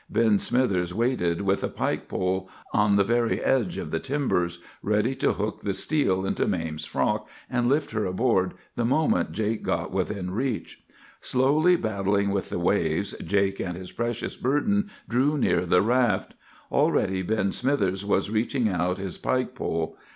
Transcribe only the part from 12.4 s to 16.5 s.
the waves, Jake and his precious burden drew near the raft.